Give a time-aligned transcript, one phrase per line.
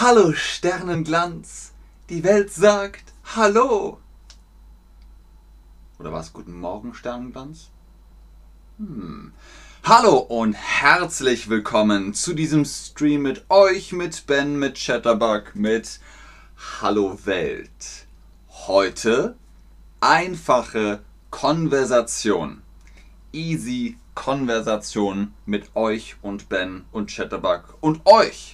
[0.00, 1.72] Hallo Sternenglanz,
[2.10, 4.00] die Welt sagt Hallo.
[6.00, 6.32] Oder was?
[6.32, 7.70] Guten Morgen Sternenglanz?
[8.78, 9.32] Hm.
[9.84, 16.00] Hallo und herzlich willkommen zu diesem Stream mit euch, mit Ben, mit Chatterbug, mit
[16.80, 18.08] Hallo Welt.
[18.66, 19.36] Heute
[20.00, 22.62] einfache Konversation.
[23.30, 28.53] Easy Konversation mit euch und Ben und Chatterbug und euch.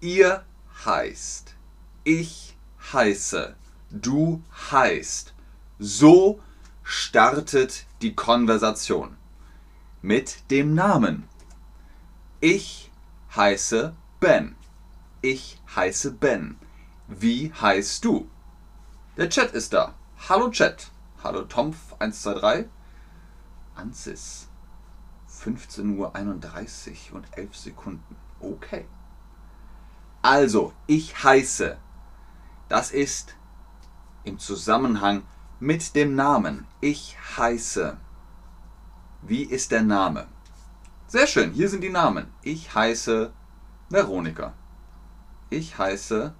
[0.00, 0.44] Ihr
[0.84, 1.54] heißt,
[2.04, 2.54] ich
[2.92, 3.56] heiße,
[3.90, 5.32] du heißt.
[5.78, 6.40] So
[6.82, 9.16] startet die Konversation.
[10.02, 11.26] Mit dem Namen.
[12.40, 12.92] Ich
[13.34, 14.54] heiße Ben.
[15.22, 16.58] Ich heiße Ben.
[17.08, 18.28] Wie heißt du?
[19.16, 19.94] Der Chat ist da.
[20.28, 20.90] Hallo Chat.
[21.24, 22.66] Hallo Tomf123.
[23.74, 24.48] Ansis.
[25.30, 28.16] 15.31 Uhr und 11 Sekunden.
[28.40, 28.84] Okay.
[30.26, 31.76] Also, ich heiße.
[32.68, 33.36] Das ist
[34.24, 35.22] im Zusammenhang
[35.60, 36.66] mit dem Namen.
[36.80, 37.96] Ich heiße.
[39.22, 40.26] Wie ist der Name?
[41.06, 42.26] Sehr schön, hier sind die Namen.
[42.42, 43.32] Ich heiße
[43.88, 44.52] Veronika.
[45.48, 46.34] Ich heiße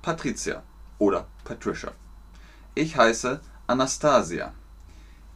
[0.00, 0.62] Patricia
[0.96, 1.92] oder Patricia.
[2.74, 4.54] Ich heiße Anastasia.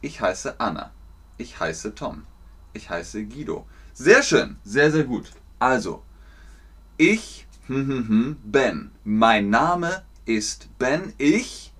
[0.01, 0.89] Ich heiße Anna.
[1.37, 2.25] Ich heiße Tom.
[2.73, 3.67] Ich heiße Guido.
[3.93, 5.31] Sehr schön, sehr, sehr gut.
[5.59, 6.01] Also,
[6.97, 7.44] ich hm.
[7.67, 8.91] Ben.
[9.03, 11.13] Mein Name ist Ben.
[11.17, 11.73] Ich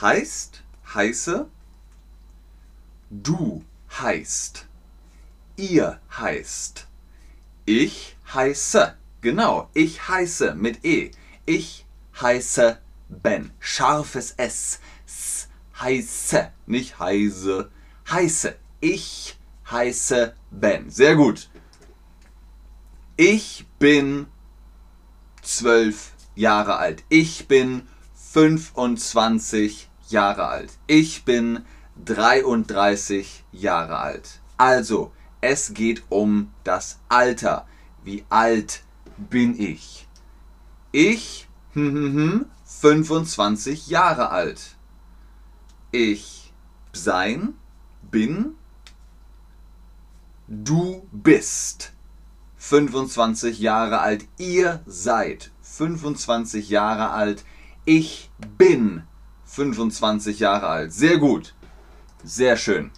[0.00, 0.62] heißt,
[0.94, 1.48] heiße.
[3.10, 3.64] Du
[4.00, 4.66] heißt.
[5.56, 6.86] Ihr heißt.
[7.64, 8.96] Ich heiße.
[9.22, 11.10] Genau, ich heiße mit E.
[11.46, 11.84] Ich
[12.20, 13.50] heiße Ben.
[13.58, 14.78] Scharfes S.
[15.04, 15.48] S
[15.80, 16.52] heiße.
[16.66, 17.70] Nicht heiße.
[18.08, 18.54] Heiße.
[18.80, 19.36] Ich
[19.68, 20.90] heiße Ben.
[20.90, 21.50] Sehr gut.
[23.16, 24.28] Ich bin
[25.44, 27.02] zwölf Jahre alt.
[27.08, 30.72] Ich bin 25 Jahre alt.
[30.86, 31.64] Ich bin
[32.04, 34.42] 33 Jahre alt.
[34.56, 37.66] Also, es geht um das Alter.
[38.02, 38.82] Wie alt
[39.16, 40.08] bin ich?
[40.92, 44.76] Ich, 25 Jahre alt.
[45.90, 46.52] Ich
[46.92, 47.54] sein,
[48.02, 48.54] bin,
[50.48, 51.93] du bist.
[52.66, 54.26] 25 Jahre alt.
[54.38, 57.44] Ihr seid 25 Jahre alt.
[57.84, 59.02] Ich bin
[59.44, 60.90] 25 Jahre alt.
[60.90, 61.54] Sehr gut.
[62.22, 62.90] Sehr schön.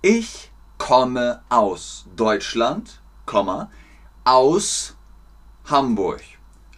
[0.00, 3.02] Ich komme aus Deutschland,
[4.24, 4.96] aus
[5.66, 6.22] Hamburg,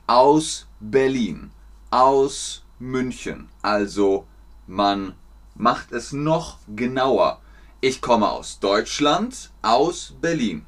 [0.08, 1.52] aus Berlin,
[1.92, 3.48] aus München.
[3.62, 4.26] Also
[4.66, 5.14] man
[5.54, 7.40] macht es noch genauer.
[7.80, 10.66] Ich komme aus Deutschland, aus Berlin.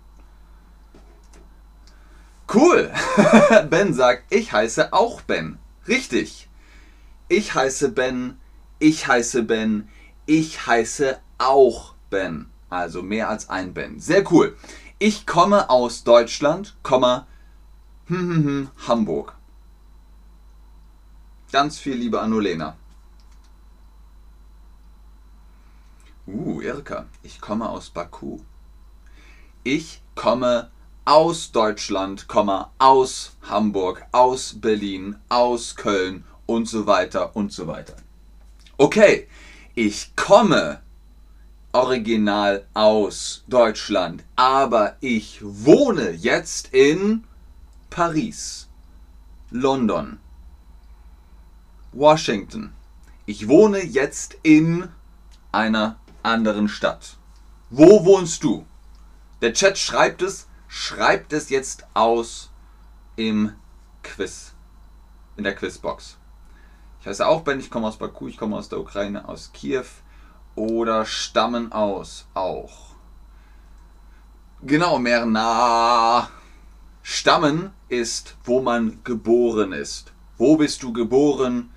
[2.53, 2.93] Cool.
[3.71, 5.59] ben sagt, ich heiße auch Ben.
[5.89, 6.49] Richtig.
[7.29, 8.39] Ich heiße Ben.
[8.79, 9.89] Ich heiße Ben.
[10.27, 12.51] Ich heiße auch Ben.
[12.71, 14.01] Also mehr als ein Ben.
[14.01, 14.56] Sehr cool.
[14.99, 17.25] Ich komme aus Deutschland, hm,
[18.06, 19.35] hm, hm, Hamburg.
[21.53, 22.33] Ganz viel Liebe an.
[26.27, 27.06] Uh, Irka.
[27.23, 28.41] Ich komme aus Baku.
[29.62, 30.71] Ich komme
[31.06, 32.27] aus Deutschland,
[32.78, 37.94] aus Hamburg, aus Berlin, aus Köln und so weiter und so weiter.
[38.77, 39.28] Okay,
[39.77, 40.81] ich komme
[41.72, 47.23] original aus Deutschland, aber ich wohne jetzt in
[47.88, 48.69] Paris,
[49.50, 50.19] London,
[51.93, 52.73] Washington.
[53.27, 54.88] Ich wohne jetzt in
[55.53, 57.17] einer anderen Stadt.
[57.71, 58.67] Wo wohnst du?
[59.41, 62.50] Der Chat schreibt es Schreibt es jetzt aus
[63.16, 63.53] im
[64.03, 64.53] Quiz,
[65.38, 66.19] in der Quizbox.
[67.00, 69.87] Ich heiße auch Ben, ich komme aus Baku, ich komme aus der Ukraine, aus Kiew
[70.54, 72.94] oder stammen aus auch.
[74.62, 76.28] Genau, Merna.
[77.02, 80.12] Stammen ist, wo man geboren ist.
[80.37, 81.70] Wo bist du geboren?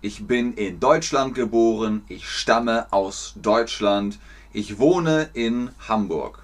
[0.00, 2.02] Ich bin in Deutschland geboren.
[2.08, 4.18] Ich stamme aus Deutschland.
[4.52, 6.41] Ich wohne in Hamburg.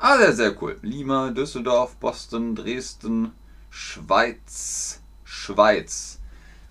[0.00, 0.78] Ah, sehr, sehr cool.
[0.82, 3.32] Lima, Düsseldorf, Boston, Dresden,
[3.68, 5.00] Schweiz.
[5.24, 6.20] Schweiz.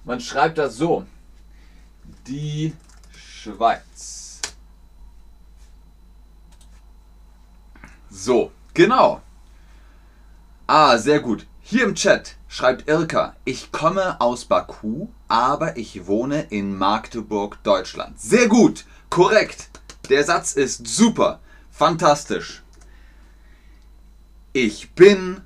[0.06, 1.06] Man schreibt das so.
[2.26, 2.74] Die
[3.14, 4.40] Schweiz.
[8.10, 9.22] So, genau.
[10.66, 11.46] Ah, sehr gut.
[11.60, 18.18] Hier im Chat schreibt Irka, ich komme aus Baku, aber ich wohne in Magdeburg, Deutschland.
[18.18, 19.70] Sehr gut, korrekt.
[20.10, 22.64] Der Satz ist super, fantastisch.
[24.60, 25.42] Ich bin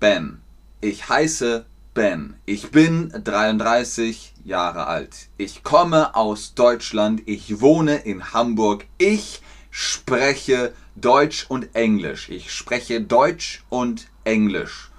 [0.00, 0.40] Ben.
[0.80, 2.36] Ich heiße Ben.
[2.46, 5.28] Ich bin 33 Jahre alt.
[5.36, 7.20] Ich komme aus Deutschland.
[7.26, 8.86] Ich wohne in Hamburg.
[8.96, 12.30] Ich spreche Deutsch und Englisch.
[12.30, 14.90] Ich spreche Deutsch und Englisch.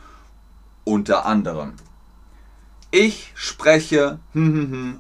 [0.84, 1.74] Unter anderem.
[2.92, 4.20] Ich spreche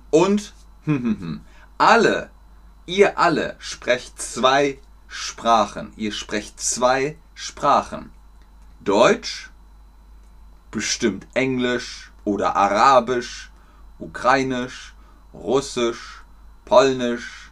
[0.09, 0.53] und
[1.77, 2.31] alle,
[2.87, 5.93] ihr alle sprecht zwei Sprachen.
[5.95, 8.11] Ihr sprecht zwei Sprachen.
[8.79, 9.49] Deutsch,
[10.71, 13.51] bestimmt Englisch oder Arabisch,
[13.99, 14.93] Ukrainisch,
[15.33, 16.23] Russisch,
[16.65, 17.51] Polnisch,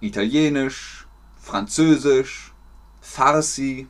[0.00, 1.06] Italienisch,
[1.36, 2.52] Französisch,
[3.00, 3.88] Farsi,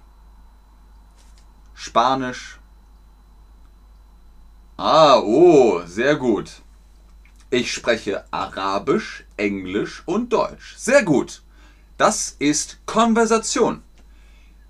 [1.75, 2.59] Spanisch.
[4.77, 6.63] Ah, oh, sehr gut.
[7.51, 10.77] Ich spreche Arabisch, Englisch und Deutsch.
[10.77, 11.43] Sehr gut.
[11.97, 13.83] Das ist Konversation.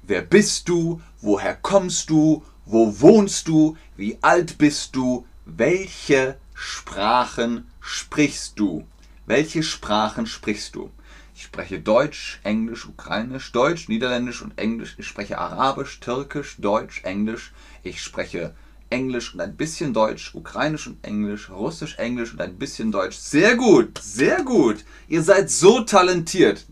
[0.09, 1.03] Wer bist du?
[1.21, 2.43] Woher kommst du?
[2.65, 3.77] Wo wohnst du?
[3.95, 5.27] Wie alt bist du?
[5.45, 8.87] Welche Sprachen sprichst du?
[9.27, 10.91] Welche Sprachen sprichst du?
[11.37, 14.95] Ich spreche Deutsch, Englisch, Ukrainisch, Deutsch, Niederländisch und Englisch.
[14.97, 17.53] Ich spreche Arabisch, Türkisch, Deutsch, Englisch.
[17.83, 18.55] Ich spreche
[18.89, 23.19] Englisch und ein bisschen Deutsch, Ukrainisch und Englisch, Russisch, Englisch und ein bisschen Deutsch.
[23.19, 24.87] Sehr gut, sehr gut.
[25.07, 26.65] Ihr seid so talentiert.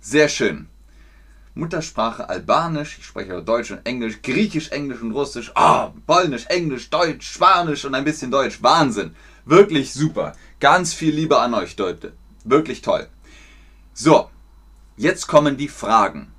[0.00, 0.68] Sehr schön.
[1.54, 7.30] Muttersprache Albanisch, ich spreche Deutsch und Englisch, Griechisch, Englisch und Russisch, oh, Polnisch, Englisch, Deutsch,
[7.30, 8.62] Spanisch und ein bisschen Deutsch.
[8.62, 9.14] Wahnsinn.
[9.44, 10.32] Wirklich super.
[10.60, 12.14] Ganz viel Liebe an euch, Leute.
[12.44, 13.06] Wirklich toll.
[13.92, 14.30] So,
[14.96, 16.32] jetzt kommen die Fragen.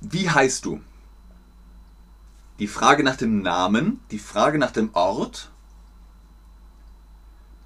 [0.00, 0.80] Wie heißt du?
[2.58, 5.50] Die Frage nach dem Namen, die Frage nach dem Ort.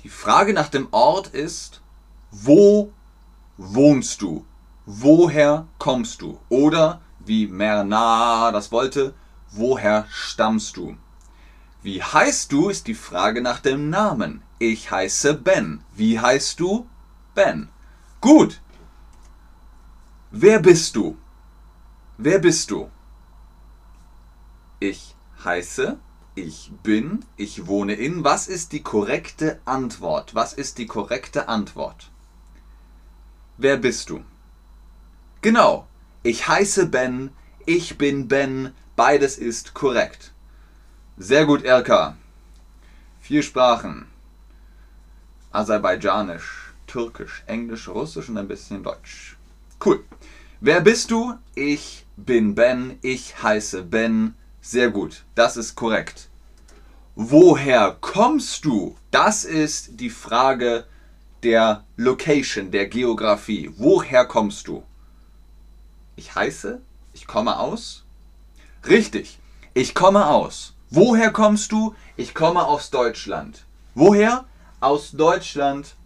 [0.03, 1.81] Die Frage nach dem Ort ist,
[2.31, 2.93] wo
[3.57, 4.45] wohnst du?
[4.87, 6.39] Woher kommst du?
[6.49, 9.15] Oder, wie Merna das wollte,
[9.51, 10.97] woher stammst du?
[11.83, 14.43] Wie heißt du, ist die Frage nach dem Namen.
[14.59, 15.85] Ich heiße Ben.
[15.93, 16.89] Wie heißt du?
[17.35, 17.69] Ben.
[18.21, 18.61] Gut.
[20.31, 21.17] Wer bist du?
[22.17, 22.91] Wer bist du?
[24.81, 25.15] Ich
[25.45, 25.99] heiße,
[26.35, 28.25] ich bin, ich wohne in.
[28.25, 30.35] Was ist die korrekte Antwort?
[30.35, 32.11] Was ist die korrekte Antwort?
[33.57, 34.25] Wer bist du?
[35.45, 35.87] Genau.
[36.23, 37.29] Ich heiße Ben,
[37.67, 40.33] ich bin Ben, beides ist korrekt.
[41.19, 42.17] Sehr gut, Erka.
[43.21, 44.07] Vier Sprachen.
[45.53, 49.37] Aserbaidschanisch, Türkisch, Englisch, Russisch und ein bisschen Deutsch.
[49.85, 50.03] Cool.
[50.61, 51.35] Wer bist du?
[51.55, 54.35] Ich bin Ben, ich heiße Ben.
[54.63, 56.31] Sehr gut, das ist korrekt.
[57.17, 58.97] Woher kommst du?
[59.11, 60.87] Das ist die Frage
[61.43, 63.71] der Location, der Geografie.
[63.77, 64.83] Woher kommst du?
[66.17, 66.81] Ich heiße,
[67.13, 68.05] ich komme aus.
[68.87, 69.39] Richtig,
[69.75, 70.75] ich komme aus.
[70.91, 71.95] Woher kommst du?
[72.17, 73.65] Ich komme aus Deutschland.
[73.95, 74.45] Woher?
[74.81, 75.97] Aus Deutschland.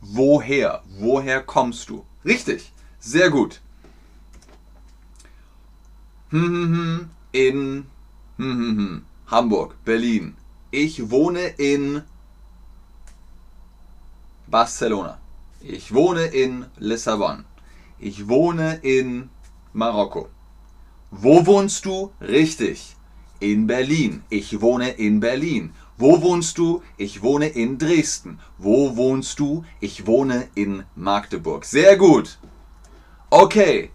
[0.00, 0.82] Woher?
[0.98, 2.04] Woher kommst du?
[2.24, 3.60] Richtig, sehr gut.
[6.30, 7.86] In
[9.26, 10.36] Hamburg, Berlin.
[10.70, 12.02] Ich wohne in
[14.46, 15.18] Barcelona.
[15.60, 17.44] Ich wohne in Lissabon.
[17.98, 19.30] Ich wohne in
[19.74, 20.28] Marokko.
[21.10, 22.12] Wo wohnst du?
[22.20, 22.96] Richtig.
[23.40, 24.22] In Berlin.
[24.30, 25.74] Ich wohne in Berlin.
[25.98, 26.82] Wo wohnst du?
[26.96, 28.38] Ich wohne in Dresden.
[28.56, 29.64] Wo wohnst du?
[29.80, 31.64] Ich wohne in Magdeburg.
[31.64, 32.38] Sehr gut.
[33.30, 33.90] Okay.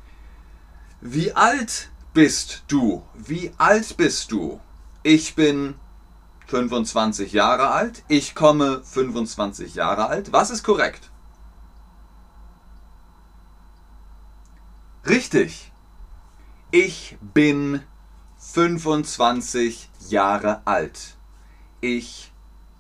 [1.01, 3.03] Wie alt bist du?
[3.13, 4.59] Wie alt bist du?
[5.03, 5.75] Ich bin
[6.47, 8.03] 25 Jahre alt.
[8.09, 10.33] Ich komme 25 Jahre alt.
[10.33, 11.09] Was ist korrekt?
[15.05, 15.71] Richtig.
[16.71, 17.81] Ich bin
[18.37, 21.17] 25 Jahre alt.
[21.81, 22.31] Ich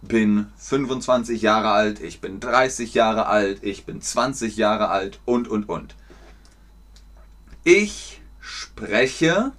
[0.03, 5.47] bin 25 Jahre alt, ich bin 30 Jahre alt, ich bin 20 Jahre alt und,
[5.47, 5.95] und, und.
[7.63, 9.53] Ich spreche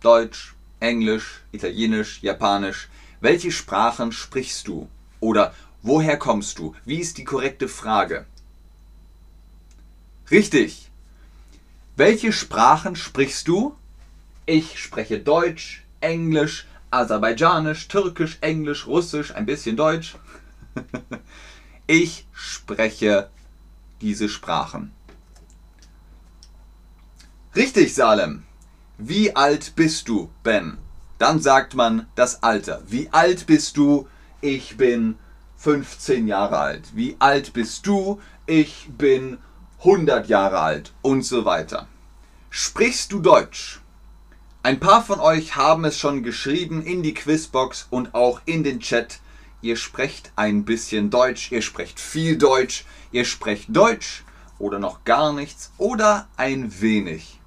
[0.00, 2.88] Deutsch, Englisch, Italienisch, Japanisch.
[3.20, 4.88] Welche Sprachen sprichst du?
[5.18, 6.76] Oder woher kommst du?
[6.84, 8.26] Wie ist die korrekte Frage?
[10.30, 10.83] Richtig.
[11.96, 13.76] Welche Sprachen sprichst du?
[14.46, 20.16] Ich spreche Deutsch, Englisch, Aserbaidschanisch, Türkisch, Englisch, Russisch, ein bisschen Deutsch.
[21.86, 23.30] ich spreche
[24.00, 24.90] diese Sprachen.
[27.54, 28.42] Richtig, Salem.
[28.98, 30.78] Wie alt bist du, Ben?
[31.18, 32.82] Dann sagt man das Alter.
[32.88, 34.08] Wie alt bist du?
[34.40, 35.16] Ich bin
[35.58, 36.96] 15 Jahre alt.
[36.96, 38.20] Wie alt bist du?
[38.46, 39.38] Ich bin
[39.84, 41.86] 100 Jahre alt und so weiter.
[42.48, 43.82] Sprichst du Deutsch?
[44.62, 48.80] Ein paar von euch haben es schon geschrieben in die Quizbox und auch in den
[48.80, 49.20] Chat.
[49.60, 54.24] Ihr sprecht ein bisschen Deutsch, ihr sprecht viel Deutsch, ihr sprecht Deutsch
[54.58, 57.38] oder noch gar nichts oder ein wenig.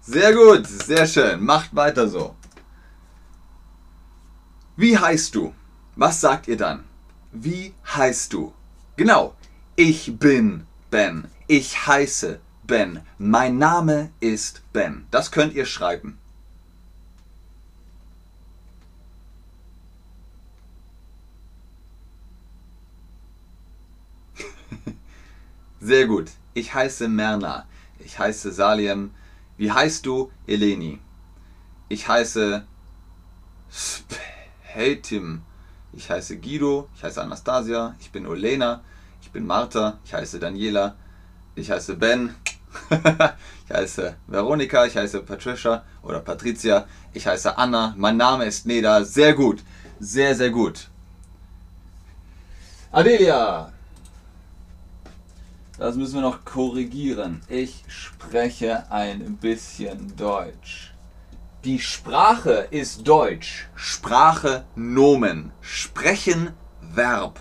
[0.00, 1.44] Sehr gut, sehr schön.
[1.44, 2.34] Macht weiter so.
[4.76, 5.54] Wie heißt du?
[5.94, 6.82] Was sagt ihr dann?
[7.30, 8.52] Wie heißt du?
[8.96, 9.36] Genau.
[9.76, 11.28] Ich bin Ben.
[11.46, 13.00] Ich heiße Ben.
[13.18, 15.06] Mein Name ist Ben.
[15.10, 16.18] Das könnt ihr schreiben.
[25.80, 26.30] Sehr gut.
[26.54, 27.66] Ich heiße Merna.
[28.00, 29.12] Ich heiße Saliem.
[29.56, 30.32] Wie heißt du?
[30.46, 30.98] Eleni.
[31.88, 32.66] Ich heiße
[35.02, 35.42] Tim.
[35.92, 36.88] Ich heiße Guido.
[36.96, 37.94] Ich heiße Anastasia.
[38.00, 38.82] Ich bin Olena.
[39.30, 39.96] Ich bin Martha.
[40.04, 40.96] Ich heiße Daniela.
[41.54, 42.34] Ich heiße Ben.
[42.90, 44.86] ich heiße Veronika.
[44.86, 46.88] Ich heiße Patricia oder Patricia.
[47.12, 47.94] Ich heiße Anna.
[47.96, 49.04] Mein Name ist Neda.
[49.04, 49.62] Sehr gut.
[50.00, 50.88] Sehr, sehr gut.
[52.90, 53.72] Adelia.
[55.78, 57.40] Das müssen wir noch korrigieren.
[57.48, 60.92] Ich spreche ein bisschen Deutsch.
[61.62, 63.68] Die Sprache ist Deutsch.
[63.76, 65.52] Sprache Nomen.
[65.60, 67.38] Sprechen Verb.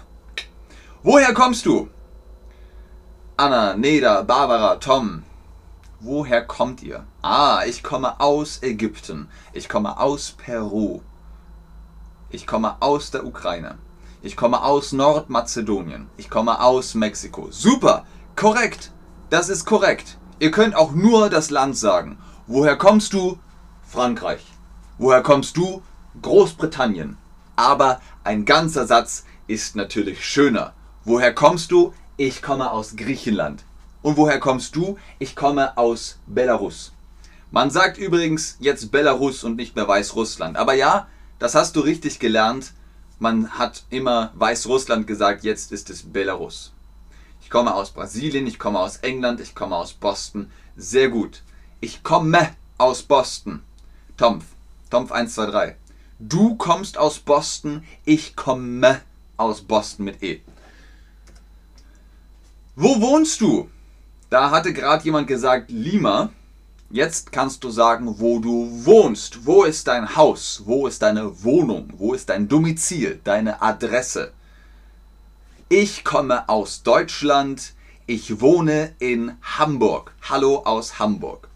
[1.02, 1.88] Woher kommst du?
[3.38, 5.24] Anna, Neda, Barbara, Tom.
[6.02, 7.06] Woher kommt ihr?
[7.22, 9.30] Ah, ich komme aus Ägypten.
[9.54, 11.00] Ich komme aus Peru.
[12.30, 13.78] Ich komme aus der Ukraine.
[14.22, 16.10] Ich komme aus Nordmazedonien.
[16.18, 17.48] Ich komme aus Mexiko.
[17.50, 18.06] Super!
[18.36, 18.92] Korrekt.
[19.30, 20.18] Das ist korrekt.
[20.40, 22.18] Ihr könnt auch nur das Land sagen.
[22.46, 23.40] Woher kommst du?
[23.84, 24.46] Frankreich.
[24.98, 25.82] Woher kommst du?
[26.22, 27.18] Großbritannien.
[27.56, 30.74] Aber ein ganzer Satz ist natürlich schöner.
[31.10, 31.92] Woher kommst du?
[32.18, 33.64] Ich komme aus Griechenland.
[34.04, 35.00] Und woher kommst du?
[35.18, 36.94] Ich komme aus Belarus.
[37.50, 40.56] Man sagt übrigens jetzt Belarus und nicht mehr Weißrussland.
[40.56, 41.08] Aber ja,
[41.40, 42.74] das hast du richtig gelernt.
[43.18, 46.74] Man hat immer Weißrussland gesagt, jetzt ist es Belarus.
[47.42, 50.52] Ich komme aus Brasilien, ich komme aus England, ich komme aus Boston.
[50.78, 51.42] Sehr gut.
[51.82, 53.64] Ich komme aus Boston.
[54.16, 54.46] Tomf.
[54.92, 55.78] Tomf 1, 2, 3.
[56.20, 59.02] Du kommst aus Boston, ich komme
[59.38, 60.42] aus Boston mit E.
[62.82, 63.70] Wo wohnst du?
[64.30, 66.30] Da hatte gerade jemand gesagt Lima.
[66.90, 69.46] Jetzt kannst du sagen, wo du wohnst.
[69.46, 70.62] Wo ist dein Haus?
[70.64, 71.92] Wo ist deine Wohnung?
[71.98, 73.20] Wo ist dein Domizil?
[73.26, 74.32] Deine Adresse?
[75.68, 77.74] Ich komme aus Deutschland.
[78.08, 80.14] Ich wohne in Hamburg.
[80.30, 81.50] Hallo aus Hamburg.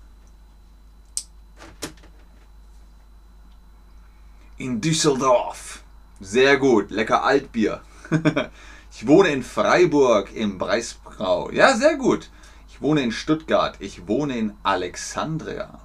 [4.57, 5.83] In Düsseldorf.
[6.19, 6.91] Sehr gut.
[6.91, 7.79] Lecker Altbier.
[8.95, 11.49] ich wohne in Freiburg im Breisbrau.
[11.51, 12.29] Ja, sehr gut.
[12.69, 13.75] Ich wohne in Stuttgart.
[13.79, 15.79] Ich wohne in Alexandria.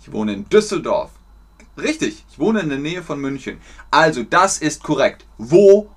[0.00, 1.12] Ich wohne in Düsseldorf.
[1.76, 3.60] Richtig, ich wohne in der Nähe von München.
[3.92, 5.24] Also, das ist korrekt.
[5.38, 5.88] Wo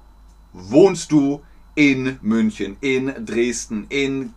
[0.53, 1.41] wohnst du
[1.73, 4.33] in München, in Dresden, in...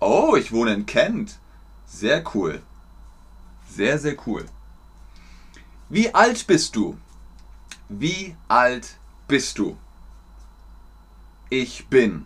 [0.00, 1.38] Oh, ich wohne in Kent.
[1.84, 2.62] Sehr cool.
[3.68, 4.46] Sehr, sehr cool.
[5.90, 6.96] Wie alt bist du?
[7.90, 8.96] Wie alt
[9.28, 9.76] bist du?
[11.54, 12.24] Ich bin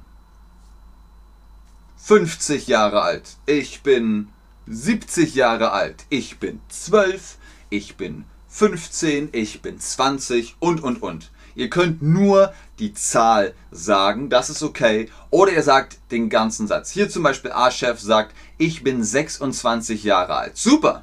[1.96, 3.38] 50 Jahre alt.
[3.44, 4.28] Ich bin
[4.68, 6.04] 70 Jahre alt.
[6.10, 7.36] Ich bin 12.
[7.68, 9.30] Ich bin 15.
[9.32, 11.32] Ich bin 20 und, und, und.
[11.56, 15.10] Ihr könnt nur die Zahl sagen, das ist okay.
[15.30, 16.92] Oder ihr sagt den ganzen Satz.
[16.92, 20.56] Hier zum Beispiel A-Chef sagt, ich bin 26 Jahre alt.
[20.56, 21.02] Super,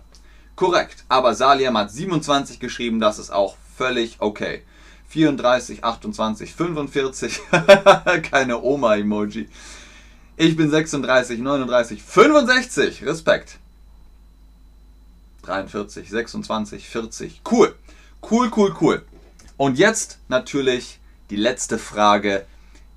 [0.55, 1.03] korrekt.
[1.09, 4.63] Aber Saliam hat 27 geschrieben, das ist auch völlig okay.
[5.13, 7.39] 34, 28, 45,
[8.31, 9.47] keine Oma-Emoji.
[10.37, 13.59] Ich bin 36, 39, 65, Respekt.
[15.43, 17.75] 43, 26, 40, cool.
[18.27, 19.05] Cool, cool, cool.
[19.55, 22.47] Und jetzt natürlich die letzte Frage.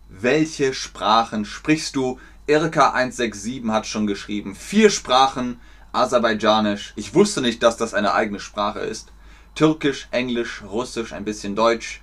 [0.09, 2.19] Welche Sprachen sprichst du?
[2.49, 4.55] Irka167 hat schon geschrieben.
[4.55, 5.61] Vier Sprachen.
[5.93, 6.95] Aserbaidschanisch.
[6.97, 9.13] Ich wusste nicht, dass das eine eigene Sprache ist.
[9.55, 12.01] Türkisch, Englisch, Russisch, ein bisschen Deutsch.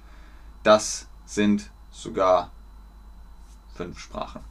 [0.63, 2.51] Das sind sogar
[3.75, 4.41] fünf Sprachen.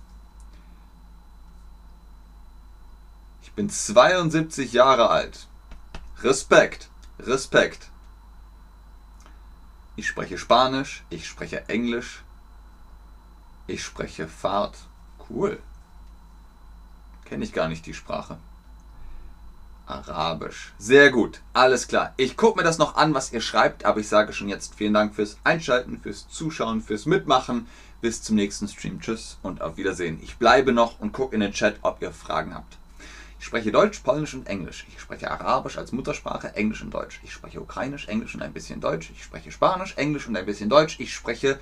[3.42, 5.48] Ich bin 72 Jahre alt.
[6.20, 7.90] Respekt, Respekt.
[9.96, 12.22] Ich spreche Spanisch, ich spreche Englisch,
[13.66, 14.76] ich spreche Fahrt.
[15.28, 15.62] Cool.
[17.24, 18.38] Kenne ich gar nicht die Sprache.
[19.86, 20.72] Arabisch.
[20.78, 21.40] Sehr gut.
[21.52, 22.14] Alles klar.
[22.16, 24.94] Ich gucke mir das noch an, was ihr schreibt, aber ich sage schon jetzt vielen
[24.94, 27.66] Dank fürs Einschalten, fürs Zuschauen, fürs Mitmachen.
[28.00, 29.00] Bis zum nächsten Stream.
[29.00, 30.18] Tschüss und auf Wiedersehen.
[30.22, 32.78] Ich bleibe noch und gucke in den Chat, ob ihr Fragen habt.
[33.38, 34.86] Ich spreche Deutsch, Polnisch und Englisch.
[34.88, 37.20] Ich spreche Arabisch als Muttersprache, Englisch und Deutsch.
[37.24, 39.10] Ich spreche Ukrainisch, Englisch und ein bisschen Deutsch.
[39.12, 41.00] Ich spreche Spanisch, Englisch und ein bisschen Deutsch.
[41.00, 41.58] Ich spreche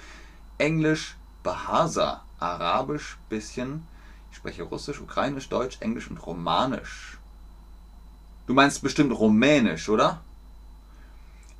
[0.58, 3.86] Englisch, Bahasa, Arabisch, bisschen.
[4.30, 7.18] Ich spreche Russisch, Ukrainisch, Deutsch, Englisch und Romanisch.
[8.50, 10.22] Du meinst bestimmt Rumänisch, oder?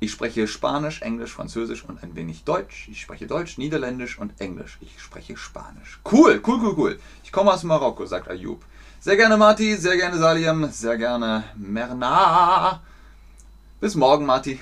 [0.01, 2.89] Ich spreche Spanisch, Englisch, Französisch und ein wenig Deutsch.
[2.91, 4.77] Ich spreche Deutsch, Niederländisch und Englisch.
[4.81, 6.01] Ich spreche Spanisch.
[6.03, 6.99] Cool, cool, cool, cool.
[7.23, 8.61] Ich komme aus Marokko, sagt Ayub.
[8.99, 12.81] Sehr gerne Marti, sehr gerne Salim, sehr gerne Merna.
[13.79, 14.59] Bis morgen, Marti.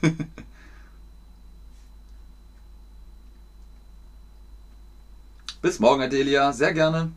[5.60, 7.10] Bis morgen, Adelia, sehr gerne.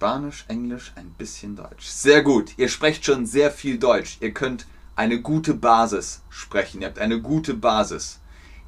[0.00, 1.84] Spanisch, Englisch, ein bisschen Deutsch.
[1.84, 2.54] Sehr gut.
[2.56, 4.16] Ihr sprecht schon sehr viel Deutsch.
[4.20, 4.64] Ihr könnt
[4.96, 6.80] eine gute Basis sprechen.
[6.80, 8.18] Ihr habt eine gute Basis.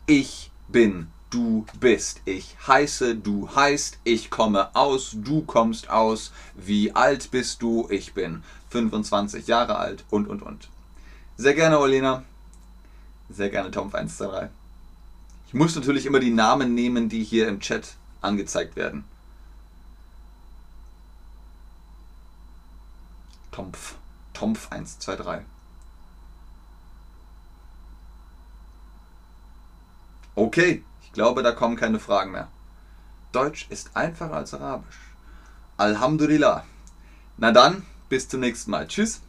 [0.05, 2.21] Ich bin du bist.
[2.27, 6.33] Ich heiße, du heißt, ich komme aus, du kommst aus.
[6.55, 7.87] Wie alt bist du?
[7.89, 10.69] Ich bin 25 Jahre alt und und und.
[11.39, 12.25] Sehr gerne, Olena.
[13.31, 14.51] Sehr gerne, Tom123.
[15.49, 19.05] Ich muss natürlich immer die Namen nehmen, die hier im Chat angezeigt werden.
[23.53, 23.95] Tomf.
[24.33, 25.47] Tomf 123.
[30.35, 30.83] Okay.
[31.03, 32.49] Ich glaube, da kommen keine Fragen mehr.
[33.33, 34.99] Deutsch ist einfacher als Arabisch.
[35.77, 36.65] Alhamdulillah.
[37.37, 38.89] Na dann, bis zum nächsten Mal.
[38.89, 39.21] Tschüss.